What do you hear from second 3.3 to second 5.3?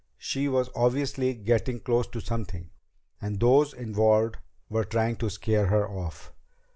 those involved were trying to